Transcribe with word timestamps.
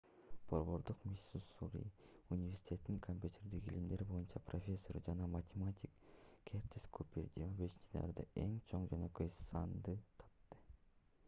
борбордук 0.51 1.01
миссури 1.09 1.81
университетинин 2.35 2.99
копьютердик 3.07 3.67
илимдер 3.71 4.03
боюнча 4.13 4.41
профессору 4.47 5.03
жана 5.09 5.27
математик 5.35 6.09
кертис 6.53 6.89
купер 6.99 7.29
25-январда 7.39 8.27
эң 8.47 8.59
чоң 8.73 8.91
жөнөкөй 8.95 9.33
санды 9.39 9.99
тапты 10.23 10.63